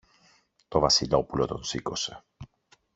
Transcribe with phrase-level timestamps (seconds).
[0.67, 2.23] Το Βασιλόπουλο τον σήκωσε.